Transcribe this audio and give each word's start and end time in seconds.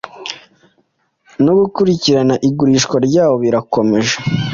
no 1.45 1.51
gukurikirana 1.59 2.35
igurishwa 2.47 2.95
ryabo 3.07 3.35
birakomeje 3.43 4.15